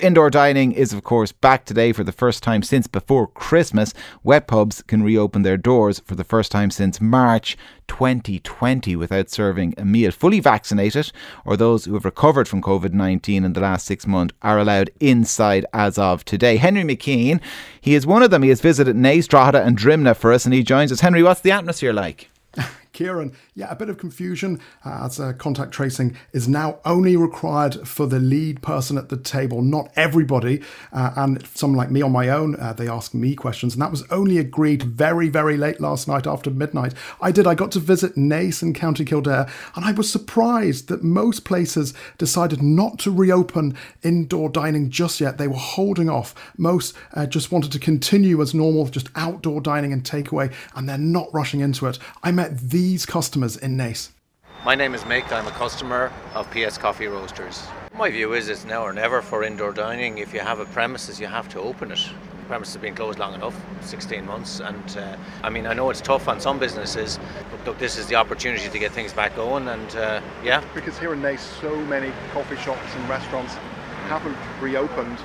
Indoor 0.00 0.30
dining 0.30 0.70
is, 0.70 0.92
of 0.92 1.02
course, 1.02 1.32
back 1.32 1.64
today 1.64 1.90
for 1.90 2.04
the 2.04 2.12
first 2.12 2.40
time 2.40 2.62
since 2.62 2.86
before 2.86 3.26
Christmas. 3.26 3.92
Wet 4.22 4.46
pubs 4.46 4.80
can 4.80 5.02
reopen 5.02 5.42
their 5.42 5.56
doors 5.56 5.98
for 6.04 6.14
the 6.14 6.22
first 6.22 6.52
time 6.52 6.70
since 6.70 7.00
March 7.00 7.58
2020 7.88 8.94
without 8.94 9.28
serving 9.28 9.74
a 9.76 9.84
meal. 9.84 10.12
Fully 10.12 10.38
vaccinated 10.38 11.10
or 11.44 11.56
those 11.56 11.84
who 11.84 11.94
have 11.94 12.04
recovered 12.04 12.46
from 12.46 12.62
COVID 12.62 12.92
19 12.92 13.42
in 13.42 13.54
the 13.54 13.60
last 13.60 13.86
six 13.86 14.06
months 14.06 14.36
are 14.40 14.60
allowed 14.60 14.88
inside 15.00 15.66
as 15.74 15.98
of 15.98 16.24
today. 16.24 16.58
Henry 16.58 16.84
McKean, 16.84 17.40
he 17.80 17.96
is 17.96 18.06
one 18.06 18.22
of 18.22 18.30
them. 18.30 18.44
He 18.44 18.50
has 18.50 18.60
visited 18.60 18.94
Drogheda, 18.94 19.64
and 19.64 19.76
Drimnagh 19.76 20.16
for 20.16 20.32
us, 20.32 20.44
and 20.44 20.54
he 20.54 20.62
joins 20.62 20.92
us. 20.92 21.00
Henry, 21.00 21.24
what's 21.24 21.40
the 21.40 21.50
atmosphere 21.50 21.92
like? 21.92 22.30
Kieran, 22.98 23.32
yeah, 23.54 23.70
a 23.70 23.76
bit 23.76 23.88
of 23.88 23.96
confusion 23.96 24.60
uh, 24.84 25.04
as 25.04 25.20
uh, 25.20 25.32
contact 25.34 25.70
tracing 25.70 26.16
is 26.32 26.48
now 26.48 26.80
only 26.84 27.16
required 27.16 27.86
for 27.86 28.08
the 28.08 28.18
lead 28.18 28.60
person 28.60 28.98
at 28.98 29.08
the 29.08 29.16
table, 29.16 29.62
not 29.62 29.92
everybody. 29.94 30.60
Uh, 30.92 31.12
and 31.14 31.46
someone 31.54 31.78
like 31.78 31.92
me 31.92 32.02
on 32.02 32.10
my 32.10 32.28
own, 32.28 32.56
uh, 32.56 32.72
they 32.72 32.88
ask 32.88 33.14
me 33.14 33.36
questions, 33.36 33.74
and 33.74 33.82
that 33.82 33.92
was 33.92 34.02
only 34.10 34.36
agreed 34.36 34.82
very, 34.82 35.28
very 35.28 35.56
late 35.56 35.80
last 35.80 36.08
night 36.08 36.26
after 36.26 36.50
midnight. 36.50 36.92
I 37.20 37.30
did, 37.30 37.46
I 37.46 37.54
got 37.54 37.70
to 37.72 37.78
visit 37.78 38.16
Naas 38.16 38.62
in 38.62 38.74
County 38.74 39.04
Kildare, 39.04 39.48
and 39.76 39.84
I 39.84 39.92
was 39.92 40.10
surprised 40.10 40.88
that 40.88 41.04
most 41.04 41.44
places 41.44 41.94
decided 42.18 42.62
not 42.62 42.98
to 43.00 43.12
reopen 43.12 43.76
indoor 44.02 44.48
dining 44.48 44.90
just 44.90 45.20
yet. 45.20 45.38
They 45.38 45.46
were 45.46 45.54
holding 45.54 46.10
off. 46.10 46.34
Most 46.56 46.96
uh, 47.14 47.26
just 47.26 47.52
wanted 47.52 47.70
to 47.70 47.78
continue 47.78 48.42
as 48.42 48.54
normal, 48.54 48.88
just 48.88 49.10
outdoor 49.14 49.60
dining 49.60 49.92
and 49.92 50.02
takeaway, 50.02 50.52
and 50.74 50.88
they're 50.88 50.98
not 50.98 51.32
rushing 51.32 51.60
into 51.60 51.86
it. 51.86 52.00
I 52.24 52.32
met 52.32 52.58
the 52.58 52.87
these 52.88 53.04
customers 53.04 53.54
in 53.58 53.76
Naas? 53.76 54.08
My 54.64 54.74
name 54.74 54.94
is 54.94 55.02
Mick. 55.02 55.30
I'm 55.30 55.46
a 55.46 55.50
customer 55.50 56.10
of 56.34 56.50
PS 56.50 56.78
Coffee 56.78 57.06
Roasters. 57.06 57.62
My 57.94 58.10
view 58.10 58.32
is 58.32 58.48
it's 58.48 58.64
now 58.64 58.82
or 58.82 58.94
never 58.94 59.20
for 59.20 59.44
indoor 59.44 59.72
dining. 59.72 60.16
If 60.16 60.32
you 60.32 60.40
have 60.40 60.58
a 60.58 60.64
premises, 60.64 61.20
you 61.20 61.26
have 61.26 61.50
to 61.50 61.60
open 61.60 61.92
it. 61.92 61.98
The 61.98 62.46
premises 62.46 62.72
have 62.76 62.82
been 62.82 62.94
closed 62.94 63.18
long 63.18 63.34
enough 63.34 63.54
16 63.82 64.24
months. 64.24 64.60
And 64.60 64.96
uh, 64.96 65.18
I 65.42 65.50
mean, 65.50 65.66
I 65.66 65.74
know 65.74 65.90
it's 65.90 66.00
tough 66.00 66.28
on 66.28 66.40
some 66.40 66.58
businesses, 66.58 67.20
but 67.50 67.66
look, 67.66 67.78
this 67.78 67.98
is 67.98 68.06
the 68.06 68.14
opportunity 68.14 68.70
to 68.70 68.78
get 68.78 68.92
things 68.92 69.12
back 69.12 69.36
going. 69.36 69.68
And 69.68 69.94
uh, 69.94 70.22
yeah. 70.42 70.64
Because 70.74 70.98
here 70.98 71.12
in 71.12 71.20
Naas, 71.20 71.40
so 71.60 71.76
many 71.84 72.10
coffee 72.32 72.56
shops 72.56 72.94
and 72.94 73.06
restaurants 73.06 73.54
haven't 74.08 74.38
reopened 74.62 75.18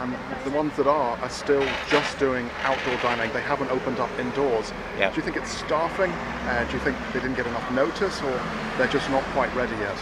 and 0.00 0.16
the 0.44 0.50
ones 0.50 0.74
that 0.76 0.86
are 0.86 1.16
are 1.18 1.30
still 1.30 1.66
just 1.90 2.18
doing 2.18 2.48
outdoor 2.64 2.96
dining. 2.98 3.32
They 3.32 3.40
haven't 3.40 3.70
opened 3.70 4.00
up 4.00 4.10
indoors. 4.18 4.72
Yeah. 4.98 5.10
Do 5.10 5.16
you 5.16 5.22
think 5.22 5.36
it's 5.36 5.50
staffing? 5.50 6.10
Uh, 6.10 6.64
do 6.64 6.72
you 6.72 6.78
think 6.80 6.96
they 7.12 7.20
didn't 7.20 7.36
get 7.36 7.46
enough 7.46 7.70
notice, 7.72 8.22
or 8.22 8.40
they're 8.78 8.88
just 8.88 9.10
not 9.10 9.22
quite 9.34 9.54
ready 9.54 9.76
yet? 9.76 9.98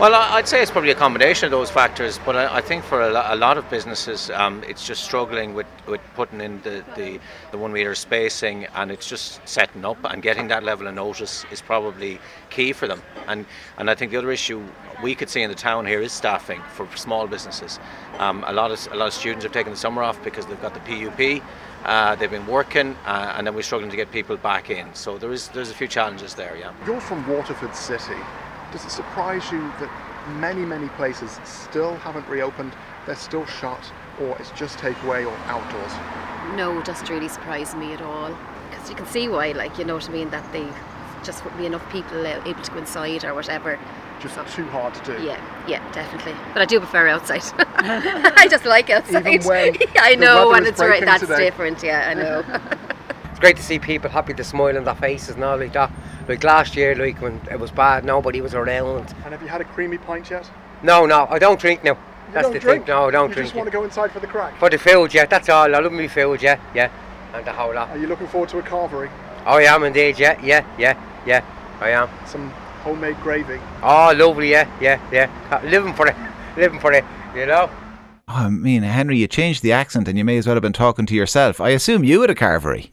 Well, 0.00 0.14
I'd 0.14 0.48
say 0.48 0.62
it's 0.62 0.70
probably 0.70 0.90
a 0.90 0.94
combination 0.94 1.44
of 1.44 1.50
those 1.50 1.70
factors, 1.70 2.18
but 2.24 2.34
I, 2.34 2.62
think 2.62 2.82
for 2.82 3.02
a, 3.02 3.36
lot 3.36 3.58
of 3.58 3.68
businesses, 3.68 4.30
um, 4.30 4.64
it's 4.66 4.86
just 4.86 5.04
struggling 5.04 5.52
with, 5.52 5.66
with 5.86 6.00
putting 6.14 6.40
in 6.40 6.62
the, 6.62 6.82
the, 6.96 7.20
the, 7.52 7.58
one 7.58 7.74
metre 7.74 7.94
spacing 7.94 8.66
and 8.74 8.90
it's 8.90 9.06
just 9.06 9.46
setting 9.46 9.84
up 9.84 9.98
and 10.04 10.22
getting 10.22 10.48
that 10.48 10.64
level 10.64 10.88
of 10.88 10.94
notice 10.94 11.44
is 11.52 11.60
probably 11.60 12.18
key 12.48 12.72
for 12.72 12.88
them. 12.88 13.02
And, 13.28 13.44
and 13.76 13.90
I 13.90 13.94
think 13.94 14.12
the 14.12 14.16
other 14.16 14.32
issue 14.32 14.66
we 15.02 15.14
could 15.14 15.28
see 15.28 15.42
in 15.42 15.50
the 15.50 15.56
town 15.56 15.84
here 15.84 16.00
is 16.00 16.10
staffing 16.10 16.62
for 16.72 16.88
small 16.96 17.26
businesses. 17.26 17.78
Um, 18.18 18.44
a, 18.46 18.52
lot 18.52 18.72
of, 18.72 18.92
a 18.92 18.96
lot 18.96 19.08
of 19.08 19.12
students 19.12 19.44
have 19.44 19.52
taken 19.52 19.72
the 19.72 19.78
summer 19.78 20.02
off 20.02 20.22
because 20.24 20.46
they've 20.46 20.62
got 20.62 20.72
the 20.72 20.80
PUP. 20.80 21.44
Uh, 21.84 22.16
they've 22.16 22.30
been 22.30 22.46
working, 22.46 22.96
uh, 23.04 23.34
and 23.36 23.46
then 23.46 23.54
we're 23.54 23.62
struggling 23.62 23.90
to 23.90 23.96
get 23.96 24.10
people 24.10 24.38
back 24.38 24.70
in. 24.70 24.92
So 24.94 25.18
there 25.18 25.32
is 25.32 25.48
there's 25.48 25.70
a 25.70 25.74
few 25.74 25.88
challenges 25.88 26.34
there. 26.34 26.56
Yeah. 26.56 26.72
You're 26.86 27.00
from 27.00 27.26
Waterford 27.28 27.74
City. 27.74 28.14
Does 28.72 28.84
it 28.86 28.90
surprise 28.90 29.52
you 29.52 29.60
that 29.80 29.90
many, 30.40 30.64
many 30.64 30.88
places 30.90 31.38
still 31.44 31.96
haven't 31.96 32.26
reopened? 32.28 32.72
They're 33.06 33.16
still 33.16 33.44
shut, 33.44 33.92
or 34.20 34.36
it's 34.38 34.50
just 34.52 34.78
takeaway 34.78 35.26
or 35.26 35.36
outdoors? 35.46 35.92
No, 36.56 36.78
it 36.78 36.84
doesn't 36.84 37.08
really 37.08 37.28
surprise 37.28 37.74
me 37.74 37.92
at 37.92 38.00
all. 38.00 38.36
Because 38.70 38.88
you 38.88 38.96
can 38.96 39.06
see 39.06 39.28
why, 39.28 39.52
like, 39.52 39.78
you 39.78 39.84
know 39.84 39.94
what 39.94 40.08
I 40.08 40.12
mean, 40.12 40.30
that 40.30 40.50
they 40.52 40.66
just 41.22 41.44
wouldn't 41.44 41.60
be 41.60 41.66
enough 41.66 41.88
people 41.92 42.26
uh, 42.26 42.42
able 42.46 42.62
to 42.62 42.70
go 42.70 42.78
inside 42.78 43.24
or 43.24 43.34
whatever. 43.34 43.78
Just 44.20 44.34
so, 44.36 44.44
too 44.44 44.66
hard 44.68 44.94
to 44.94 45.04
do. 45.04 45.24
Yeah, 45.24 45.64
yeah, 45.66 45.92
definitely. 45.92 46.34
But 46.52 46.62
I 46.62 46.64
do 46.64 46.78
prefer 46.78 47.08
outside. 47.08 47.42
I 47.58 48.46
just 48.48 48.64
like 48.64 48.88
outside. 48.88 49.26
Even 49.26 49.46
when 49.46 49.76
I 49.98 50.14
know, 50.14 50.52
and 50.54 50.66
it's 50.66 50.80
right. 50.80 51.04
That's 51.04 51.22
today. 51.22 51.44
different. 51.44 51.82
Yeah, 51.82 52.08
I 52.08 52.14
know. 52.14 52.78
it's 53.42 53.48
great 53.48 53.56
to 53.56 53.62
see 53.64 53.80
people 53.80 54.08
happy 54.08 54.32
to 54.32 54.44
smile 54.44 54.76
on 54.76 54.84
their 54.84 54.94
faces 54.94 55.34
and 55.34 55.42
all 55.42 55.56
like 55.56 55.72
that. 55.72 55.90
Like 56.28 56.44
last 56.44 56.76
year, 56.76 56.94
like 56.94 57.20
when 57.20 57.40
it 57.50 57.58
was 57.58 57.72
bad, 57.72 58.04
nobody 58.04 58.40
was 58.40 58.54
around. 58.54 59.12
And 59.24 59.32
have 59.34 59.42
you 59.42 59.48
had 59.48 59.60
a 59.60 59.64
creamy 59.64 59.98
pint 59.98 60.30
yet? 60.30 60.48
No, 60.84 61.06
no, 61.06 61.26
I 61.28 61.40
don't 61.40 61.58
drink 61.58 61.82
now. 61.82 61.94
You 61.94 61.98
that's 62.34 62.44
don't 62.44 62.52
the 62.52 62.60
drink? 62.60 62.86
thing. 62.86 62.94
No, 62.94 63.08
I 63.08 63.10
don't 63.10 63.30
you 63.30 63.34
drink. 63.34 63.46
just 63.48 63.56
want 63.56 63.66
to 63.66 63.72
go 63.72 63.82
inside 63.82 64.12
for 64.12 64.20
the 64.20 64.28
crack? 64.28 64.56
For 64.60 64.70
the 64.70 64.78
food, 64.78 65.12
yeah, 65.12 65.26
that's 65.26 65.48
all. 65.48 65.74
I 65.74 65.80
love 65.80 65.92
me 65.92 66.06
food, 66.06 66.40
yeah, 66.40 66.60
yeah. 66.72 66.88
And 67.34 67.44
the 67.44 67.52
whole 67.52 67.74
lot. 67.74 67.90
Are 67.90 67.98
you 67.98 68.06
looking 68.06 68.28
forward 68.28 68.48
to 68.50 68.58
a 68.58 68.62
carvery? 68.62 69.10
Oh, 69.44 69.56
I 69.56 69.62
am 69.62 69.82
indeed, 69.82 70.20
yeah, 70.20 70.40
yeah, 70.40 70.64
yeah, 70.78 70.96
yeah, 71.26 71.44
I 71.80 71.90
am. 71.90 72.08
Some 72.26 72.48
homemade 72.84 73.16
gravy. 73.24 73.58
Oh, 73.82 74.14
lovely, 74.16 74.52
yeah, 74.52 74.70
yeah, 74.80 75.00
yeah. 75.10 75.60
Living 75.64 75.94
for 75.94 76.06
it, 76.06 76.14
living 76.56 76.78
for 76.78 76.92
it, 76.92 77.04
you 77.34 77.46
know. 77.46 77.68
Oh, 78.28 78.34
I 78.34 78.48
mean, 78.50 78.84
Henry, 78.84 79.18
you 79.18 79.26
changed 79.26 79.64
the 79.64 79.72
accent 79.72 80.06
and 80.06 80.16
you 80.16 80.24
may 80.24 80.38
as 80.38 80.46
well 80.46 80.54
have 80.54 80.62
been 80.62 80.72
talking 80.72 81.06
to 81.06 81.14
yourself. 81.16 81.60
I 81.60 81.70
assume 81.70 82.04
you 82.04 82.20
had 82.20 82.30
a 82.30 82.36
carvery. 82.36 82.90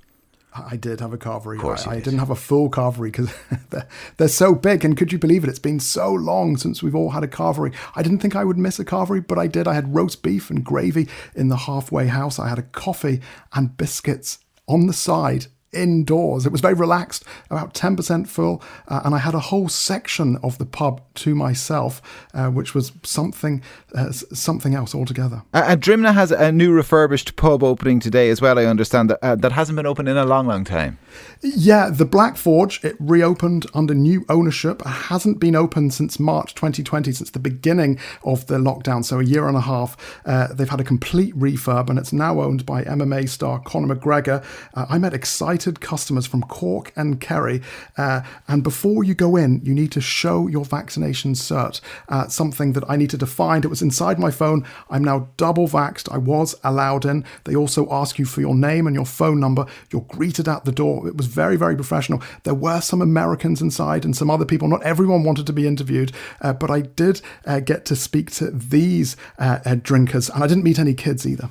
I 0.53 0.77
did 0.77 0.99
have 0.99 1.13
a 1.13 1.17
carvery. 1.17 1.59
Course 1.59 1.85
I, 1.85 1.95
did. 1.95 1.97
I 1.97 2.03
didn't 2.03 2.19
have 2.19 2.29
a 2.31 2.35
full 2.35 2.69
carvery 2.69 3.11
because 3.11 3.31
they're, 3.69 3.87
they're, 4.17 4.27
so 4.27 4.55
big. 4.55 4.83
And 4.83 4.97
could 4.97 5.11
you 5.11 5.19
believe 5.19 5.43
it? 5.43 5.49
It's 5.49 5.59
been 5.59 5.79
so 5.79 6.11
long 6.11 6.57
since 6.57 6.81
we've 6.81 6.95
all 6.95 7.11
had 7.11 7.23
a 7.23 7.27
carvery. 7.27 7.73
I 7.95 8.01
didn't 8.01 8.19
think 8.19 8.35
I 8.35 8.43
would 8.43 8.57
miss 8.57 8.79
a 8.79 8.85
carvery, 8.85 9.25
but 9.25 9.37
I 9.37 9.47
did. 9.47 9.67
I 9.67 9.73
had 9.73 9.93
roast 9.93 10.23
beef 10.23 10.49
and 10.49 10.63
gravy 10.63 11.07
in 11.35 11.49
the 11.49 11.55
halfway 11.55 12.07
house. 12.07 12.39
I 12.39 12.49
had 12.49 12.59
a 12.59 12.63
coffee 12.63 13.21
and 13.53 13.77
biscuits 13.77 14.39
on 14.67 14.87
the 14.87 14.93
side 14.93 15.47
indoors. 15.71 16.45
It 16.45 16.51
was 16.51 16.61
very 16.61 16.73
relaxed, 16.73 17.23
about 17.49 17.73
10% 17.73 18.27
full, 18.27 18.61
uh, 18.87 19.01
and 19.03 19.13
I 19.13 19.19
had 19.19 19.35
a 19.35 19.39
whole 19.39 19.69
section 19.69 20.37
of 20.43 20.57
the 20.57 20.65
pub 20.65 21.01
to 21.15 21.35
myself, 21.35 22.01
uh, 22.33 22.47
which 22.47 22.73
was 22.73 22.91
something 23.03 23.61
uh, 23.93 24.11
something 24.11 24.75
else 24.75 24.93
altogether. 24.93 25.43
Uh, 25.53 25.75
Drimnagh 25.75 26.13
has 26.13 26.31
a 26.31 26.51
new 26.51 26.71
refurbished 26.71 27.35
pub 27.35 27.63
opening 27.63 27.99
today 27.99 28.29
as 28.29 28.41
well. 28.41 28.57
I 28.57 28.65
understand 28.65 29.09
that 29.09 29.19
uh, 29.21 29.35
that 29.35 29.51
hasn't 29.51 29.75
been 29.75 29.85
open 29.85 30.07
in 30.07 30.17
a 30.17 30.25
long, 30.25 30.47
long 30.47 30.63
time. 30.63 30.97
Yeah, 31.41 31.89
the 31.89 32.05
Black 32.05 32.37
Forge 32.37 32.83
it 32.83 32.95
reopened 32.99 33.65
under 33.73 33.93
new 33.93 34.25
ownership. 34.29 34.81
It 34.81 34.87
hasn't 34.87 35.39
been 35.39 35.55
open 35.55 35.91
since 35.91 36.19
March 36.19 36.55
2020, 36.55 37.11
since 37.11 37.31
the 37.31 37.39
beginning 37.39 37.99
of 38.23 38.47
the 38.47 38.57
lockdown, 38.57 39.03
so 39.03 39.19
a 39.19 39.23
year 39.23 39.47
and 39.47 39.57
a 39.57 39.61
half. 39.61 39.97
Uh, 40.25 40.53
they've 40.53 40.69
had 40.69 40.79
a 40.79 40.83
complete 40.83 41.35
refurb, 41.35 41.89
and 41.89 41.99
it's 41.99 42.13
now 42.13 42.41
owned 42.41 42.65
by 42.65 42.83
MMA 42.83 43.27
star 43.29 43.59
Conor 43.59 43.95
McGregor. 43.95 44.43
Uh, 44.73 44.85
I 44.89 44.97
met 44.97 45.13
excited 45.13 45.58
customers 45.81 46.25
from 46.25 46.41
Cork 46.43 46.91
and 46.95 47.19
Kerry, 47.19 47.61
uh, 47.97 48.21
and 48.47 48.63
before 48.63 49.03
you 49.03 49.13
go 49.13 49.35
in, 49.35 49.61
you 49.63 49.73
need 49.73 49.91
to 49.91 50.01
show 50.01 50.47
your 50.47 50.65
vaccination 50.65 51.33
cert. 51.33 51.81
Uh, 52.07 52.27
something 52.27 52.73
that 52.73 52.83
I 52.87 52.95
needed 52.95 53.19
to 53.19 53.25
find. 53.25 53.65
It 53.65 53.69
was 53.69 53.81
inside 53.81 54.19
my 54.19 54.31
phone. 54.31 54.65
I'm 54.89 55.03
now 55.03 55.29
double 55.37 55.67
vaxxed. 55.67 56.11
I 56.11 56.17
was 56.17 56.55
allowed 56.63 57.05
in. 57.05 57.25
They 57.43 57.55
also 57.55 57.91
ask 57.91 58.17
you 58.17 58.25
for 58.25 58.41
your 58.41 58.55
name 58.55 58.87
and 58.87 58.95
your 58.95 59.05
phone 59.05 59.39
number. 59.39 59.65
You're 59.91 60.01
greeted 60.03 60.47
at 60.47 60.65
the 60.65 60.71
door. 60.71 61.07
It 61.07 61.17
was 61.17 61.27
very, 61.27 61.55
very 61.55 61.75
professional. 61.75 62.21
There 62.43 62.53
were 62.53 62.81
some 62.81 63.01
Americans 63.01 63.61
inside 63.61 64.05
and 64.05 64.15
some 64.15 64.29
other 64.29 64.45
people. 64.45 64.67
Not 64.67 64.83
everyone 64.83 65.23
wanted 65.23 65.47
to 65.47 65.53
be 65.53 65.67
interviewed, 65.67 66.11
uh, 66.41 66.53
but 66.53 66.71
I 66.71 66.81
did 66.81 67.21
uh, 67.45 67.59
get 67.59 67.85
to 67.85 67.95
speak 67.95 68.31
to 68.31 68.51
these 68.51 69.15
uh, 69.37 69.59
uh 69.65 69.75
drinkers, 69.75 70.29
and 70.29 70.43
I 70.43 70.47
didn't 70.47 70.63
meet 70.63 70.79
any 70.79 70.93
kids 70.93 71.25
either. 71.25 71.49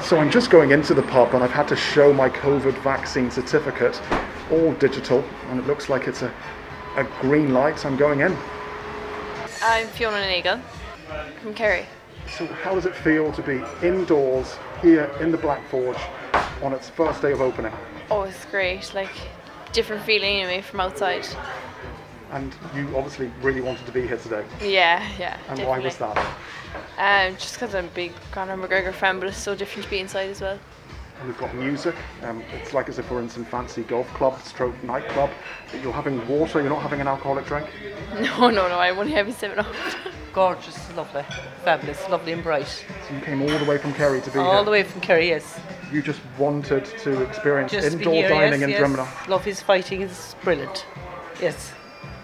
So 0.00 0.18
I'm 0.18 0.30
just 0.30 0.48
going 0.48 0.70
into 0.70 0.94
the 0.94 1.02
pub 1.02 1.34
and 1.34 1.42
I've 1.42 1.50
had 1.50 1.66
to 1.68 1.76
show 1.76 2.12
my 2.12 2.28
COVID 2.28 2.74
vaccine 2.82 3.32
certificate, 3.32 4.00
all 4.50 4.72
digital, 4.74 5.24
and 5.48 5.58
it 5.58 5.66
looks 5.66 5.88
like 5.88 6.06
it's 6.06 6.22
a, 6.22 6.32
a 6.96 7.04
green 7.20 7.52
light. 7.52 7.80
So 7.80 7.88
I'm 7.88 7.96
going 7.96 8.20
in. 8.20 8.36
I'm 9.60 9.88
Fiona 9.88 10.20
Nagle 10.20 10.60
from 11.42 11.54
Kerry. 11.54 11.86
So 12.36 12.46
how 12.46 12.74
does 12.74 12.86
it 12.86 12.94
feel 12.94 13.32
to 13.32 13.42
be 13.42 13.60
indoors 13.84 14.56
here 14.82 15.10
in 15.20 15.32
the 15.32 15.38
Black 15.38 15.68
Forge 15.68 15.98
on 16.62 16.72
its 16.72 16.88
first 16.88 17.20
day 17.20 17.32
of 17.32 17.40
opening? 17.40 17.72
Oh, 18.08 18.22
it's 18.22 18.44
great. 18.44 18.94
Like 18.94 19.10
different 19.72 20.04
feeling 20.04 20.42
anyway 20.42 20.62
from 20.62 20.78
outside. 20.78 21.26
And 22.32 22.54
you 22.74 22.96
obviously 22.96 23.30
really 23.42 23.60
wanted 23.60 23.84
to 23.86 23.92
be 23.92 24.06
here 24.06 24.16
today. 24.16 24.44
Yeah, 24.60 25.06
yeah. 25.18 25.34
And 25.48 25.58
definitely. 25.58 25.66
why 25.66 25.78
was 25.80 25.96
that? 25.98 26.16
Um, 26.98 27.36
just 27.36 27.54
because 27.54 27.74
I'm 27.74 27.84
a 27.84 27.88
big 27.88 28.12
Conor 28.30 28.56
McGregor 28.56 28.92
fan, 28.92 29.20
but 29.20 29.28
it's 29.28 29.36
so 29.36 29.54
different 29.54 29.84
to 29.84 29.90
be 29.90 29.98
inside 29.98 30.30
as 30.30 30.40
well. 30.40 30.58
And 31.18 31.28
we've 31.28 31.38
got 31.38 31.54
music. 31.54 31.94
Um, 32.22 32.42
it's 32.52 32.72
like 32.72 32.88
as 32.88 32.98
if 32.98 33.10
we're 33.10 33.20
in 33.20 33.28
some 33.28 33.44
fancy 33.44 33.82
golf 33.82 34.08
club, 34.14 34.40
stroke 34.42 34.82
nightclub. 34.82 35.30
You're 35.82 35.92
having 35.92 36.26
water. 36.26 36.60
You're 36.60 36.70
not 36.70 36.82
having 36.82 37.00
an 37.00 37.08
alcoholic 37.08 37.46
drink. 37.46 37.68
No, 38.14 38.50
no, 38.50 38.68
no. 38.68 38.78
I'm 38.78 38.98
only 38.98 39.12
having 39.12 39.32
seven 39.32 39.58
up. 39.58 39.74
Gorgeous, 40.34 40.94
lovely, 40.96 41.24
fabulous, 41.64 42.08
lovely 42.08 42.32
and 42.32 42.42
bright. 42.42 42.66
So 42.66 43.14
you 43.14 43.20
came 43.20 43.42
all 43.42 43.58
the 43.58 43.64
way 43.64 43.78
from 43.78 43.92
Kerry 43.94 44.20
to 44.22 44.30
be 44.30 44.38
all 44.38 44.44
here. 44.44 44.54
All 44.54 44.64
the 44.64 44.70
way 44.70 44.82
from 44.82 45.00
Kerry, 45.00 45.28
yes. 45.28 45.60
You 45.92 46.00
just 46.00 46.20
wanted 46.38 46.86
to 46.86 47.22
experience 47.22 47.72
Just 47.72 47.92
indoor 47.92 48.14
here, 48.14 48.28
dining 48.30 48.60
yes, 48.60 48.62
in 48.62 48.70
yes. 48.70 48.80
Drimnagh. 48.80 49.28
Love 49.28 49.44
his 49.44 49.60
fighting 49.60 50.00
is 50.00 50.34
brilliant. 50.42 50.86
Yes, 51.40 51.72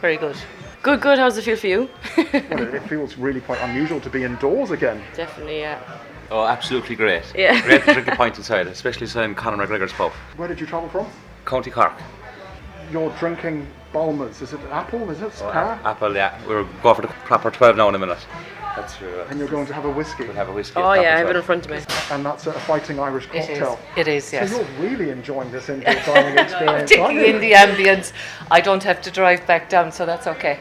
very 0.00 0.16
good. 0.16 0.36
Good, 0.82 1.00
good. 1.00 1.18
How's 1.18 1.36
it 1.36 1.42
feel 1.44 1.56
for 1.56 1.66
you? 1.66 1.90
well, 2.16 2.74
it 2.74 2.82
feels 2.88 3.16
really 3.16 3.40
quite 3.40 3.60
unusual 3.62 4.00
to 4.00 4.10
be 4.10 4.24
indoors 4.24 4.70
again. 4.70 5.02
Definitely, 5.14 5.60
yeah. 5.60 5.82
Oh, 6.30 6.44
absolutely 6.44 6.94
great. 6.94 7.24
Yeah. 7.34 7.60
great 7.66 7.84
to 7.84 7.94
drink 7.94 8.08
a 8.08 8.16
pint 8.16 8.36
inside, 8.38 8.66
especially 8.66 9.04
inside 9.06 9.34
Conor 9.36 9.66
McGregor's 9.66 9.92
pub. 9.92 10.12
Where 10.36 10.46
did 10.48 10.60
you 10.60 10.66
travel 10.66 10.88
from? 10.88 11.06
County 11.46 11.70
Cork. 11.70 11.94
You're 12.92 13.10
drinking 13.18 13.66
Bulmers. 13.92 14.40
Is 14.42 14.52
it 14.52 14.60
apple? 14.70 15.10
Is 15.10 15.20
it 15.20 15.32
Oh, 15.42 15.50
pear? 15.50 15.80
Apple, 15.84 16.14
yeah. 16.14 16.38
We're 16.46 16.64
going 16.82 16.94
for 16.96 17.02
the 17.02 17.08
proper 17.08 17.50
12 17.50 17.76
now 17.76 17.88
in 17.88 17.94
a 17.94 17.98
minute. 17.98 18.24
That's 18.80 18.96
true. 18.96 19.24
And 19.28 19.38
you're 19.40 19.48
going 19.48 19.66
to 19.66 19.74
have 19.74 19.84
a 19.84 19.90
whiskey. 19.90 20.24
We'll 20.24 20.34
have 20.34 20.48
a 20.48 20.52
whiskey. 20.52 20.76
Oh 20.76 20.92
yeah, 20.92 21.00
I 21.00 21.18
have 21.18 21.26
proper 21.26 21.30
it 21.30 21.36
in 21.36 21.42
front 21.42 21.64
of 21.66 21.70
me. 21.72 21.78
And 22.12 22.24
that's 22.24 22.46
a 22.46 22.52
fighting 22.52 23.00
Irish 23.00 23.26
cocktail. 23.26 23.78
It 23.96 24.06
is, 24.06 24.32
yes. 24.32 24.52
So 24.52 24.58
you're 24.58 24.90
really 24.90 25.10
enjoying 25.10 25.50
this 25.50 25.68
indoor 25.68 25.94
dining 25.94 26.38
experience, 26.44 26.92
aren't 26.92 27.18
Taking 27.18 27.34
in 27.34 27.40
the 27.40 27.52
ambience. 27.52 28.12
I 28.52 28.60
don't 28.60 28.82
have 28.84 29.02
to 29.02 29.10
drive 29.10 29.44
back 29.48 29.68
down, 29.68 29.90
so 29.90 30.06
that's 30.06 30.28
okay. 30.28 30.60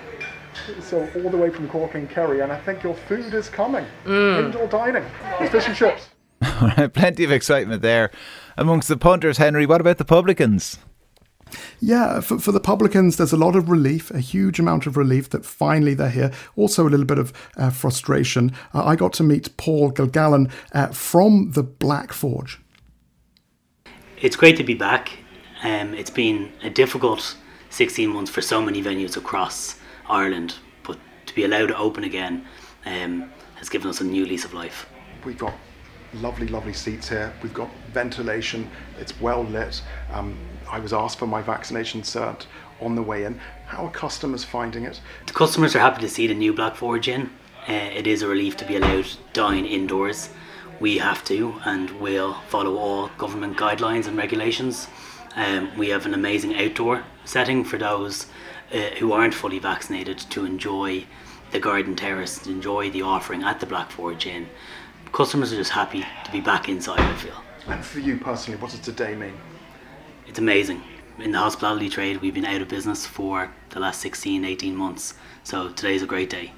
So 0.82 1.08
all 1.16 1.30
the 1.30 1.38
way 1.38 1.52
from 1.52 1.70
Cork 1.70 1.94
and 1.94 2.10
Kerry, 2.10 2.40
and 2.42 2.52
I 2.52 2.60
think 2.60 2.82
your 2.82 2.96
food 2.96 3.34
is 3.36 3.50
coming. 3.50 3.86
Mm. 4.06 4.46
Indoor 4.46 4.68
dining. 4.68 5.06
Fish 5.52 5.68
and 5.68 5.76
chips. 5.76 6.10
All 6.62 6.70
right, 6.76 6.92
Plenty 6.92 7.24
of 7.24 7.32
excitement 7.32 7.82
there 7.82 8.12
amongst 8.58 8.88
the 8.88 8.98
punters, 8.98 9.38
Henry. 9.38 9.66
What 9.66 9.82
about 9.82 9.98
the 9.98 10.06
publicans? 10.06 10.80
Yeah, 11.80 12.20
for, 12.22 12.40
for 12.40 12.52
the 12.52 12.60
publicans, 12.60 13.18
there's 13.18 13.34
a 13.34 13.38
lot 13.38 13.56
of 13.56 13.70
relief, 13.70 14.12
a 14.12 14.20
huge 14.20 14.60
amount 14.60 14.86
of 14.86 14.98
relief 14.98 15.30
that 15.30 15.46
finally 15.46 15.94
they're 15.94 16.10
here. 16.10 16.32
Also, 16.56 16.88
a 16.88 16.90
little 16.90 17.06
bit 17.06 17.20
of 17.20 17.34
uh, 17.56 17.70
frustration. 17.70 18.52
Uh, 18.74 18.86
I 18.86 18.96
got 18.96 19.14
to 19.14 19.24
meet 19.24 19.56
Paul 19.58 19.92
Gilgallen 19.92 20.52
uh, 20.74 20.88
from 20.88 21.52
the 21.52 21.64
Black 21.64 22.14
Forge. 22.14 22.60
It's 24.22 24.36
great 24.36 24.58
to 24.58 24.64
be 24.64 24.74
back. 24.74 25.12
Um, 25.64 25.94
it's 25.94 26.10
been 26.10 26.52
a 26.64 26.70
difficult 26.70 27.36
16 27.70 28.10
months 28.10 28.32
for 28.32 28.42
so 28.42 28.62
many 28.62 28.82
venues 28.82 29.18
across 29.18 29.80
Ireland, 30.10 30.56
but 30.84 30.98
to 31.26 31.36
be 31.36 31.44
allowed 31.44 31.68
to 31.68 31.78
open 31.78 32.04
again 32.04 32.46
um, 32.86 33.32
has 33.56 33.70
given 33.70 33.90
us 33.90 34.02
a 34.02 34.04
new 34.04 34.26
lease 34.26 34.46
of 34.46 34.54
life. 34.54 34.88
We've 35.26 35.38
got 35.38 35.54
lovely, 36.14 36.48
lovely 36.48 36.74
seats 36.74 37.10
here. 37.10 37.34
We've 37.42 37.54
got 37.54 37.70
ventilation. 37.92 38.70
It's 39.00 39.20
well 39.20 39.44
lit. 39.44 39.82
Um, 40.12 40.38
I 40.70 40.80
was 40.80 40.94
asked 40.94 41.20
for 41.20 41.28
my 41.28 41.42
vaccination 41.42 42.02
cert 42.02 42.46
on 42.82 42.96
the 42.96 43.02
way 43.02 43.24
in. 43.24 43.40
How 43.66 43.86
are 43.86 43.92
customers 43.92 44.44
finding 44.44 44.84
it? 44.84 45.00
The 45.26 45.34
customers 45.34 45.76
are 45.76 45.80
happy 45.80 46.02
to 46.02 46.10
see 46.10 46.28
the 46.28 46.34
new 46.34 46.54
Black 46.54 46.76
Forge 46.76 47.08
in. 47.08 47.30
Uh, 47.68 47.74
it 47.74 48.08
is 48.08 48.22
a 48.22 48.28
relief 48.28 48.56
to 48.58 48.66
be 48.66 48.76
allowed 48.76 49.06
to 49.06 49.18
dine 49.34 49.66
indoors. 49.66 50.30
We 50.80 51.00
have 51.00 51.24
to 51.26 51.60
and 51.66 51.90
will 52.00 52.36
follow 52.50 52.78
all 52.78 53.10
government 53.18 53.58
guidelines 53.58 54.08
and 54.08 54.18
regulations. 54.18 54.88
Um, 55.36 55.76
we 55.78 55.90
have 55.90 56.06
an 56.06 56.14
amazing 56.14 56.56
outdoor 56.56 57.04
setting 57.26 57.64
for 57.64 57.78
those 57.78 58.28
uh, 58.74 58.78
who 59.00 59.12
aren't 59.12 59.34
fully 59.34 59.60
vaccinated 59.60 60.18
to 60.18 60.46
enjoy 60.46 61.06
the 61.52 61.60
garden 61.60 61.96
terrace, 61.96 62.40
to 62.40 62.52
enjoy 62.52 62.90
the 62.90 63.02
offering 63.02 63.44
at 63.44 63.60
the 63.60 63.66
Black 63.66 63.90
Forge 63.90 64.26
Inn. 64.26 64.48
Customers 65.14 65.54
are 65.54 65.58
just 65.58 65.72
happy 65.72 66.06
to 66.26 66.32
be 66.32 66.42
back 66.42 66.70
inside, 66.70 67.00
I 67.00 67.16
feel. 67.16 67.44
And 67.68 67.84
for 67.84 68.00
you 68.00 68.18
personally, 68.18 68.60
what 68.62 68.72
does 68.72 68.82
today 68.82 69.16
mean? 69.16 69.34
It's 70.28 70.40
amazing. 70.40 70.84
In 71.20 71.32
the 71.32 71.38
hospitality 71.38 71.90
trade, 71.90 72.18
we've 72.18 72.34
been 72.34 72.46
out 72.46 72.62
of 72.62 72.68
business 72.68 73.06
for 73.06 73.50
the 73.70 73.80
last 73.80 74.02
16, 74.02 74.44
18 74.44 74.76
months, 74.76 75.14
so 75.44 75.70
today's 75.70 76.04
a 76.04 76.06
great 76.06 76.30
day. 76.30 76.52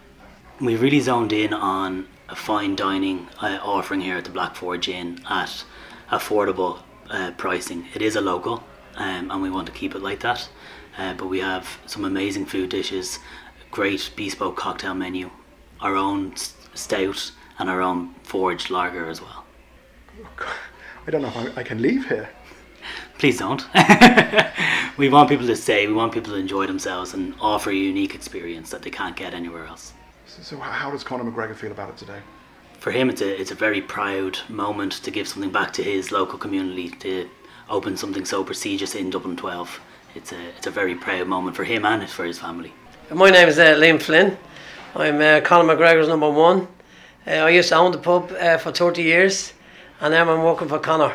We've 0.59 0.81
really 0.81 0.99
zoned 0.99 1.31
in 1.31 1.53
on 1.53 2.07
a 2.27 2.35
fine 2.35 2.75
dining 2.75 3.27
uh, 3.39 3.59
offering 3.61 4.01
here 4.01 4.17
at 4.17 4.25
the 4.25 4.31
Black 4.31 4.55
Forge 4.55 4.89
Inn 4.89 5.19
at 5.29 5.63
affordable 6.09 6.81
uh, 7.11 7.31
pricing. 7.37 7.85
It 7.93 8.01
is 8.01 8.15
a 8.15 8.21
local, 8.21 8.63
um, 8.95 9.29
and 9.29 9.41
we 9.41 9.51
want 9.51 9.67
to 9.67 9.73
keep 9.73 9.93
it 9.93 10.01
like 10.01 10.21
that. 10.21 10.49
Uh, 10.97 11.13
but 11.13 11.27
we 11.27 11.39
have 11.39 11.77
some 11.85 12.05
amazing 12.05 12.47
food 12.47 12.69
dishes, 12.71 13.19
great 13.69 14.11
bespoke 14.15 14.57
cocktail 14.57 14.95
menu, 14.95 15.29
our 15.79 15.95
own 15.95 16.35
stout, 16.73 17.31
and 17.59 17.69
our 17.69 17.81
own 17.81 18.15
forged 18.23 18.71
lager 18.71 19.07
as 19.07 19.21
well. 19.21 19.45
I 21.07 21.11
don't 21.11 21.21
know 21.21 21.27
if 21.27 21.57
I, 21.57 21.61
I 21.61 21.63
can 21.63 21.81
leave 21.83 22.07
here. 22.07 22.29
Please 23.19 23.37
don't. 23.37 23.67
we 24.97 25.09
want 25.09 25.27
people 25.27 25.45
to 25.45 25.55
stay. 25.55 25.85
We 25.87 25.93
want 25.93 26.13
people 26.13 26.31
to 26.31 26.39
enjoy 26.39 26.67
themselves 26.67 27.13
and 27.13 27.35
offer 27.41 27.69
a 27.69 27.75
unique 27.75 28.15
experience 28.15 28.69
that 28.69 28.81
they 28.81 28.89
can't 28.89 29.15
get 29.17 29.33
anywhere 29.33 29.65
else. 29.65 29.91
So, 30.25 30.41
so 30.41 30.57
how 30.57 30.89
does 30.89 31.03
Conor 31.03 31.29
McGregor 31.29 31.53
feel 31.53 31.71
about 31.71 31.89
it 31.89 31.97
today? 31.97 32.19
For 32.79 32.91
him, 32.91 33.09
it's 33.09 33.21
a 33.21 33.41
it's 33.41 33.51
a 33.51 33.55
very 33.55 33.81
proud 33.81 34.39
moment 34.47 34.93
to 35.03 35.11
give 35.11 35.27
something 35.27 35.51
back 35.51 35.73
to 35.73 35.83
his 35.83 36.13
local 36.13 36.39
community 36.39 36.91
to 36.91 37.29
open 37.69 37.97
something 37.97 38.23
so 38.23 38.41
prestigious 38.41 38.95
in 38.95 39.09
Dublin 39.09 39.35
12. 39.35 39.81
It's 40.15 40.31
a 40.31 40.41
it's 40.57 40.67
a 40.67 40.71
very 40.71 40.95
proud 40.95 41.27
moment 41.27 41.57
for 41.57 41.65
him 41.65 41.83
and 41.83 42.09
for 42.09 42.23
his 42.23 42.39
family. 42.39 42.71
My 43.13 43.29
name 43.29 43.49
is 43.49 43.59
uh, 43.59 43.75
Liam 43.75 44.01
Flynn. 44.01 44.37
I'm 44.95 45.19
uh, 45.19 45.41
Conor 45.41 45.75
McGregor's 45.75 46.07
number 46.07 46.29
one. 46.29 46.69
Uh, 47.27 47.31
I 47.31 47.49
used 47.49 47.67
to 47.67 47.75
own 47.75 47.91
the 47.91 47.97
pub 47.97 48.31
uh, 48.31 48.57
for 48.57 48.71
30 48.71 49.03
years, 49.03 49.51
and 49.99 50.13
now 50.13 50.31
I'm 50.31 50.41
working 50.41 50.69
for 50.69 50.79
Conor. 50.79 51.13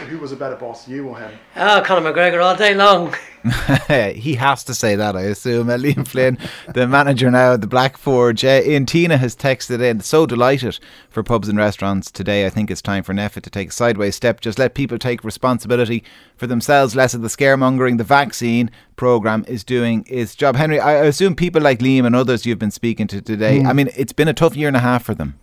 So 0.00 0.06
who 0.06 0.16
was 0.18 0.32
a 0.32 0.36
better 0.36 0.56
boss, 0.56 0.88
you 0.88 1.06
or 1.08 1.18
him? 1.18 1.30
Ah, 1.56 1.82
Conor 1.84 2.10
McGregor 2.10 2.42
all 2.42 2.56
day 2.56 2.72
long. 2.74 3.14
he 4.14 4.34
has 4.34 4.64
to 4.64 4.72
say 4.74 4.96
that, 4.96 5.14
I 5.14 5.22
assume. 5.22 5.68
Uh, 5.68 5.76
Liam 5.76 6.08
Flynn, 6.08 6.38
the 6.72 6.86
manager 6.86 7.30
now 7.30 7.52
at 7.52 7.60
the 7.60 7.66
Black 7.66 7.98
Forge. 7.98 8.42
Uh, 8.42 8.62
Ian 8.64 8.86
Tina 8.86 9.18
has 9.18 9.36
texted 9.36 9.82
in, 9.82 10.00
so 10.00 10.24
delighted 10.24 10.78
for 11.10 11.22
pubs 11.22 11.50
and 11.50 11.58
restaurants 11.58 12.10
today. 12.10 12.46
I 12.46 12.50
think 12.50 12.70
it's 12.70 12.80
time 12.80 13.02
for 13.02 13.12
NPHET 13.12 13.42
to 13.42 13.50
take 13.50 13.68
a 13.68 13.72
sideways 13.72 14.16
step. 14.16 14.40
Just 14.40 14.58
let 14.58 14.72
people 14.74 14.98
take 14.98 15.22
responsibility 15.22 16.02
for 16.34 16.46
themselves, 16.46 16.96
less 16.96 17.12
of 17.12 17.20
the 17.20 17.28
scaremongering. 17.28 17.98
The 17.98 18.04
vaccine 18.04 18.70
programme 18.96 19.44
is 19.48 19.64
doing 19.64 20.06
its 20.08 20.34
job. 20.34 20.56
Henry, 20.56 20.80
I 20.80 20.94
assume 21.04 21.34
people 21.34 21.60
like 21.60 21.80
Liam 21.80 22.06
and 22.06 22.16
others 22.16 22.46
you've 22.46 22.58
been 22.58 22.70
speaking 22.70 23.06
to 23.08 23.20
today, 23.20 23.58
Mm. 23.60 23.66
I 23.66 23.72
mean, 23.74 23.90
it's 23.96 24.14
been 24.14 24.28
a 24.28 24.34
tough 24.34 24.56
year 24.56 24.68
and 24.68 24.76
a 24.78 24.80
half 24.80 25.04
for 25.04 25.14
them. 25.14 25.38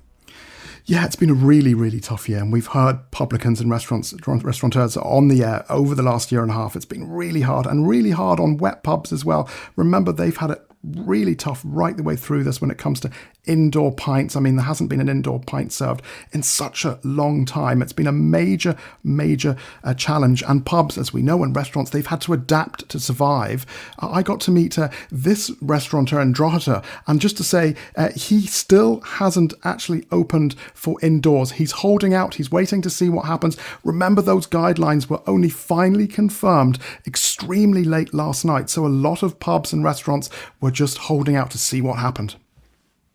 Yeah, 0.89 1.03
it's 1.03 1.17
been 1.17 1.29
a 1.29 1.33
really, 1.33 1.73
really 1.73 1.99
tough 1.99 2.29
year, 2.29 2.39
and 2.39 2.53
we've 2.53 2.67
heard 2.67 3.11
publicans 3.11 3.59
and 3.59 3.69
restaurants, 3.69 4.13
restaurateurs 4.25 4.95
on 4.95 5.27
the 5.27 5.43
air 5.43 5.65
over 5.69 5.93
the 5.93 6.01
last 6.01 6.31
year 6.31 6.41
and 6.41 6.49
a 6.49 6.53
half. 6.53 6.77
It's 6.77 6.85
been 6.85 7.11
really 7.11 7.41
hard, 7.41 7.65
and 7.65 7.89
really 7.89 8.11
hard 8.11 8.39
on 8.39 8.55
wet 8.55 8.83
pubs 8.83 9.11
as 9.11 9.25
well. 9.25 9.49
Remember, 9.75 10.13
they've 10.13 10.37
had 10.37 10.51
it 10.51 10.65
really 10.83 11.35
tough 11.35 11.61
right 11.65 11.97
the 11.97 12.03
way 12.03 12.15
through 12.15 12.43
this 12.43 12.61
when 12.61 12.71
it 12.71 12.77
comes 12.77 12.99
to 13.01 13.11
indoor 13.45 13.91
pints. 13.91 14.35
I 14.35 14.39
mean, 14.39 14.57
there 14.57 14.65
hasn't 14.65 14.89
been 14.89 14.99
an 14.99 15.09
indoor 15.09 15.39
pint 15.39 15.71
served 15.71 16.01
in 16.31 16.43
such 16.43 16.85
a 16.85 16.99
long 17.03 17.45
time. 17.45 17.81
It's 17.81 17.93
been 17.93 18.07
a 18.07 18.11
major, 18.11 18.75
major 19.03 19.55
uh, 19.83 19.93
challenge. 19.93 20.43
And 20.47 20.65
pubs, 20.65 20.97
as 20.97 21.13
we 21.13 21.21
know, 21.21 21.43
and 21.43 21.55
restaurants, 21.55 21.91
they've 21.91 22.05
had 22.05 22.21
to 22.21 22.33
adapt 22.33 22.89
to 22.89 22.99
survive. 22.99 23.65
Uh, 24.01 24.09
I 24.11 24.21
got 24.21 24.39
to 24.41 24.51
meet 24.51 24.77
uh, 24.77 24.89
this 25.11 25.51
restaurateur 25.61 26.21
in 26.21 26.27
and 27.07 27.21
just 27.21 27.37
to 27.37 27.43
say, 27.43 27.75
uh, 27.95 28.09
he 28.09 28.45
still 28.45 29.01
hasn't 29.01 29.53
actually 29.63 30.05
opened 30.11 30.55
for 30.73 30.97
indoors. 31.01 31.53
He's 31.53 31.71
holding 31.71 32.13
out, 32.13 32.35
he's 32.35 32.51
waiting 32.51 32.81
to 32.83 32.89
see 32.89 33.09
what 33.09 33.25
happens. 33.25 33.57
Remember, 33.83 34.21
those 34.21 34.45
guidelines 34.45 35.09
were 35.09 35.21
only 35.25 35.49
finally 35.49 36.07
confirmed 36.07 36.79
extremely 37.05 37.83
late 37.83 38.13
last 38.13 38.45
night, 38.45 38.69
so 38.69 38.85
a 38.85 38.87
lot 38.87 39.23
of 39.23 39.39
pubs 39.39 39.73
and 39.73 39.83
restaurants 39.83 40.29
were 40.61 40.66
just 40.71 40.97
holding 40.97 41.35
out 41.35 41.51
to 41.51 41.57
see 41.57 41.81
what 41.81 41.99
happened. 41.99 42.35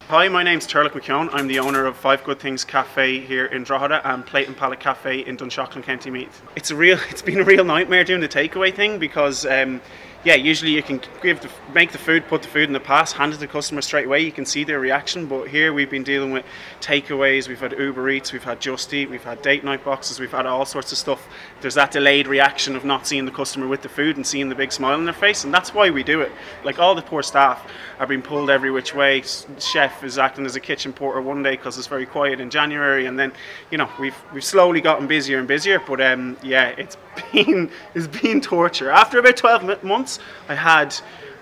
Hi, 0.08 0.28
my 0.28 0.42
name's 0.42 0.66
Turlough 0.66 0.90
McKeown. 0.90 1.30
I'm 1.32 1.46
the 1.46 1.58
owner 1.58 1.86
of 1.86 1.96
Five 1.96 2.22
Good 2.24 2.38
Things 2.38 2.64
Cafe 2.64 3.20
here 3.20 3.46
in 3.46 3.62
Drogheda 3.62 4.06
and 4.06 4.26
Plate 4.26 4.46
and 4.46 4.56
Pallet 4.56 4.78
Cafe 4.78 5.20
in 5.20 5.36
Dunshaughlin, 5.36 5.82
County 5.82 6.10
Meath. 6.10 6.42
It's 6.54 6.70
a 6.70 6.76
real, 6.76 6.98
it's 7.10 7.22
been 7.22 7.40
a 7.40 7.44
real 7.44 7.64
nightmare 7.64 8.04
doing 8.04 8.20
the 8.20 8.28
takeaway 8.28 8.74
thing 8.74 8.98
because, 8.98 9.46
um, 9.46 9.80
yeah, 10.24 10.34
usually 10.34 10.70
you 10.70 10.82
can 10.82 11.00
give 11.20 11.40
the, 11.40 11.50
make 11.74 11.90
the 11.90 11.98
food, 11.98 12.28
put 12.28 12.42
the 12.42 12.48
food 12.48 12.68
in 12.68 12.72
the 12.72 12.80
pass, 12.80 13.10
hand 13.10 13.32
it 13.32 13.36
to 13.36 13.40
the 13.40 13.48
customer 13.48 13.82
straight 13.82 14.06
away. 14.06 14.20
You 14.20 14.30
can 14.30 14.46
see 14.46 14.62
their 14.62 14.78
reaction. 14.78 15.26
But 15.26 15.48
here 15.48 15.72
we've 15.72 15.90
been 15.90 16.04
dealing 16.04 16.30
with 16.30 16.44
takeaways. 16.80 17.48
We've 17.48 17.58
had 17.58 17.72
Uber 17.72 18.08
Eats, 18.08 18.32
we've 18.32 18.44
had 18.44 18.60
Just 18.60 18.94
Eat, 18.94 19.10
we've 19.10 19.24
had 19.24 19.42
date 19.42 19.64
night 19.64 19.84
boxes, 19.84 20.20
we've 20.20 20.30
had 20.30 20.46
all 20.46 20.64
sorts 20.64 20.92
of 20.92 20.98
stuff. 20.98 21.26
There's 21.60 21.74
that 21.74 21.90
delayed 21.90 22.28
reaction 22.28 22.76
of 22.76 22.84
not 22.84 23.06
seeing 23.06 23.24
the 23.24 23.32
customer 23.32 23.66
with 23.66 23.82
the 23.82 23.88
food 23.88 24.16
and 24.16 24.24
seeing 24.24 24.48
the 24.48 24.54
big 24.54 24.70
smile 24.70 24.94
on 24.94 25.04
their 25.04 25.14
face, 25.14 25.42
and 25.42 25.52
that's 25.52 25.74
why 25.74 25.90
we 25.90 26.04
do 26.04 26.20
it. 26.20 26.30
Like 26.62 26.78
all 26.78 26.94
the 26.94 27.02
poor 27.02 27.24
staff 27.24 27.68
are 27.98 28.06
being 28.06 28.22
pulled 28.22 28.48
every 28.48 28.70
which 28.70 28.94
way. 28.94 29.22
Chef 29.58 30.04
is 30.04 30.18
acting 30.18 30.46
as 30.46 30.54
a 30.54 30.60
kitchen 30.60 30.92
porter 30.92 31.20
one 31.20 31.42
day 31.42 31.52
because 31.52 31.78
it's 31.78 31.88
very 31.88 32.06
quiet 32.06 32.40
in 32.40 32.48
January, 32.48 33.06
and 33.06 33.18
then 33.18 33.32
you 33.72 33.78
know 33.78 33.88
we've 33.98 34.16
we've 34.32 34.44
slowly 34.44 34.80
gotten 34.80 35.08
busier 35.08 35.40
and 35.40 35.48
busier. 35.48 35.80
But 35.80 36.00
um, 36.00 36.36
yeah, 36.42 36.68
it's 36.78 36.96
been 37.32 37.70
it's 37.94 38.06
been 38.06 38.40
torture. 38.40 38.90
After 38.90 39.18
about 39.18 39.36
12 39.36 39.64
mo- 39.64 39.78
months, 40.18 40.48
I 40.48 40.54
had 40.54 40.96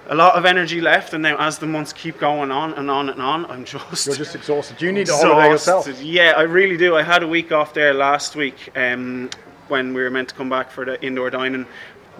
a 0.09 0.15
lot 0.15 0.35
of 0.35 0.45
energy 0.45 0.81
left, 0.81 1.13
and 1.13 1.23
now 1.23 1.37
as 1.39 1.59
the 1.59 1.67
months 1.67 1.93
keep 1.93 2.19
going 2.19 2.51
on 2.51 2.75
and 2.75 2.91
on 2.91 3.09
and 3.09 3.23
on, 3.23 3.47
I'm 3.47 3.65
just 3.75 4.07
You're 4.07 4.17
just 4.17 4.35
exhausted. 4.35 4.81
You 4.83 4.93
need 4.93 5.09
a 5.09 5.17
holiday 5.17 5.51
yourself. 5.51 6.03
Yeah, 6.03 6.35
I 6.37 6.43
really 6.43 6.77
do. 6.77 6.97
I 6.97 7.03
had 7.03 7.23
a 7.23 7.29
week 7.29 7.53
off 7.53 7.75
there 7.75 7.95
last 7.95 8.37
week 8.37 8.71
um, 8.77 9.31
when 9.69 9.95
we 9.95 10.03
were 10.03 10.11
meant 10.11 10.31
to 10.31 10.35
come 10.35 10.49
back 10.49 10.71
for 10.71 10.85
the 10.85 11.03
indoor 11.05 11.31
dining. 11.31 11.67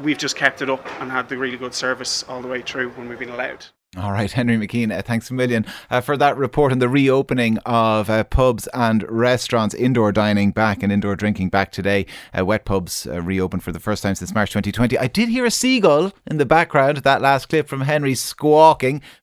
We've 0.03 0.19
just 0.19 0.37
kept 0.37 0.63
it 0.63 0.71
up 0.71 0.87
and 1.01 1.11
had 1.11 1.29
the 1.29 1.37
really 1.37 1.57
good 1.57 1.75
service 1.75 2.25
all 2.29 2.41
the 2.41 2.49
way 2.49 2.63
through 2.63 2.91
when 2.91 3.09
we've 3.09 3.19
been 3.19 3.31
allowed. 3.31 3.67
All 3.97 4.13
right, 4.13 4.31
Henry 4.41 4.57
McKean, 4.57 4.97
uh, 4.97 5.03
thanks 5.03 5.31
a 5.31 5.35
million 5.35 5.67
uh, 5.91 6.01
for 6.01 6.17
that 6.17 6.37
report 6.37 6.71
on 6.71 6.79
the 6.79 6.89
reopening 6.89 7.59
of 7.67 8.09
uh, 8.09 8.23
pubs 8.23 8.69
and 8.69 9.05
restaurants, 9.11 9.75
indoor 9.75 10.13
dining 10.13 10.53
back 10.53 10.85
and 10.85 10.93
indoor 10.93 11.17
drinking 11.17 11.49
back 11.49 11.73
today. 11.73 12.07
Uh, 12.39 12.45
wet 12.45 12.65
pubs 12.65 13.09
uh, 13.09 13.21
reopened 13.21 13.65
for 13.65 13.73
the 13.73 13.81
first 13.81 14.05
time 14.05 14.15
since 14.15 14.33
March 14.33 14.51
2020. 14.51 14.97
I 14.97 15.09
did 15.09 15.29
hear 15.29 15.45
a 15.45 15.51
seagull 15.51 16.13
in 16.25 16.37
the 16.37 16.47
background, 16.47 16.99
that 16.99 17.21
last 17.21 17.49
clip 17.49 17.67
from 17.67 17.81
Henry 17.81 18.15
squawking. 18.15 19.03